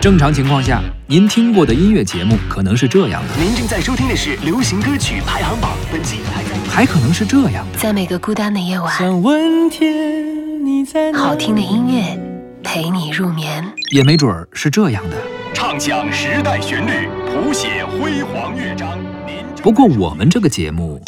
[0.00, 6.50] 正常情况下，您听过的音乐节目可能是这样的，您正在收听的是流行歌曲排行榜，本期还在。
[6.70, 7.78] 还可能是这样的。
[7.78, 12.18] 在每个孤单的夜晚，想问天你在好听的音乐
[12.62, 13.64] 陪你入眠。
[13.92, 15.16] 也没准儿是这样的。
[15.54, 18.96] 唱响时代旋律，谱写辉煌乐章。
[19.26, 21.00] 您不过我们这个节目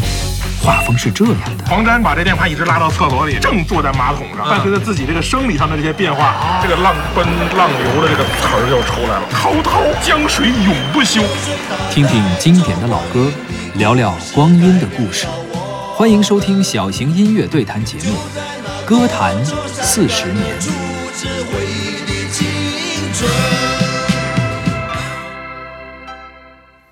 [0.61, 1.64] 画风是这样的。
[1.66, 7.25] 黄沾把这电话一直拉到厕所里，正坐在马桶上，伴随着自己这个生理上的这些变化，这个浪奔
[7.57, 9.26] 浪流的这个词儿就出来了。
[9.30, 11.22] 滔滔江水永不休。
[11.90, 13.30] 听听经典的老歌，
[13.75, 15.26] 聊聊光阴的故事。
[15.94, 18.14] 欢迎收听小型音乐对谈节目
[18.85, 20.44] 《歌坛四十年》。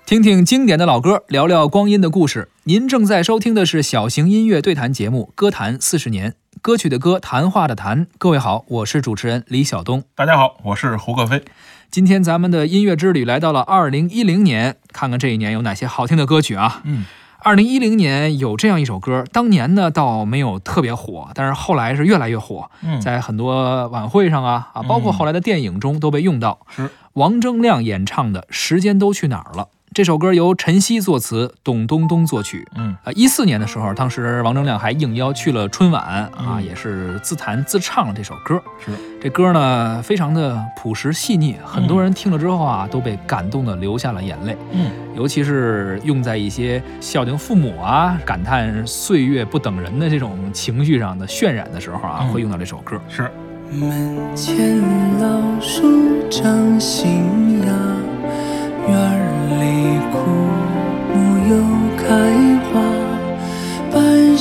[0.05, 2.49] 听听经典的老歌，聊聊光阴的故事。
[2.67, 6.31] 您正在收听的是小型音乐对谈节目《歌坛四十年》，
[6.61, 8.07] 歌曲的歌，谈话的谈。
[8.17, 10.03] 各位好，我是主持人李晓东。
[10.13, 11.41] 大家好，我是胡克飞。
[11.89, 16.81] 今天咱们的音乐之旅来到了二零一零年，看看这一年有哪些好听的歌曲啊？
[16.83, 17.05] 嗯，
[17.39, 26.59] 二零一零年有这样一首歌，当年呢倒没有特别火，但是后来是越来越火，嗯在很多晚会上啊啊，包括后来的电影中都被用到。
[26.75, 29.63] 是王铮亮演唱的《时间都去哪儿了》
[29.97, 32.67] 这首歌由陈曦作词，董冬冬作曲。
[32.75, 38.61] 嗯啊，一四年的时候，当时王铮亮还应邀去了春晚啊，嗯也是自弹自唱了这首歌。
[38.77, 44.55] 是，这歌呢非常的朴实细腻，很多人听了之后啊都被感动的流下了眼泪。
[44.71, 53.01] 嗯，尤其是用在一些孝敬父母啊、感叹岁月不等人的这种情绪上的渲染的时候啊，嗯会用到这首歌。
[53.09, 53.31] 是。
[53.69, 54.79] 门前
[55.19, 57.46] 老树长新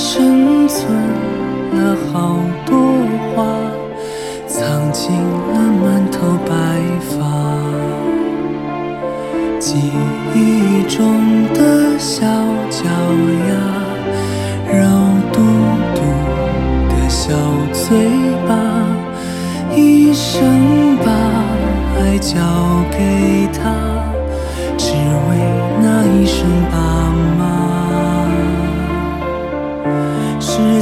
[0.09, 0.89] 生存
[1.73, 2.79] 了好多
[3.35, 3.43] 话，
[4.47, 6.55] 藏进了满头白
[7.11, 7.17] 发。
[9.59, 9.91] 记
[10.33, 11.03] 忆中
[11.53, 12.25] 的小
[12.71, 12.85] 脚
[13.49, 13.51] 丫，
[14.79, 14.79] 肉
[15.33, 15.43] 嘟
[15.97, 15.99] 嘟
[16.89, 17.35] 的小
[17.73, 17.99] 嘴
[18.47, 18.55] 巴，
[19.75, 21.11] 一生把
[21.99, 22.39] 爱交
[22.93, 24.06] 给他，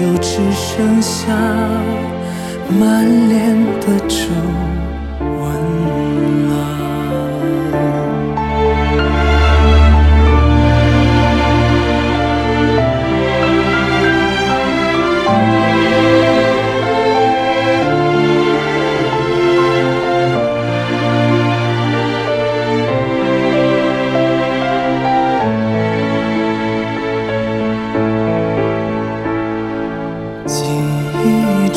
[0.00, 1.28] 就只剩下
[2.80, 4.24] 满脸的皱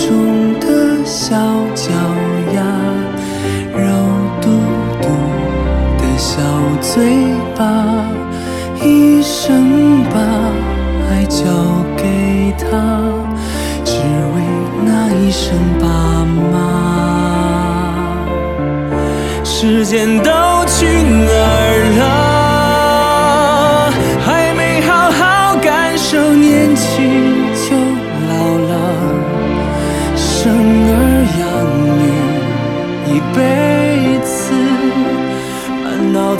[0.06, 0.12] 中
[0.59, 0.66] 的
[1.06, 1.34] 小
[1.74, 1.94] 脚
[2.53, 2.58] 丫，
[3.74, 3.81] 肉
[4.41, 4.46] 嘟
[5.02, 5.08] 嘟
[5.97, 6.31] 的小
[6.81, 6.91] 嘴
[7.56, 7.62] 巴，
[8.84, 10.16] 一生把
[11.09, 11.46] 爱交
[11.96, 12.64] 给他，
[13.86, 13.91] 只
[14.36, 14.36] 为
[14.86, 15.88] 那一声爸
[16.52, 16.53] 妈。
[19.46, 20.31] 时间都
[20.68, 21.31] 去哪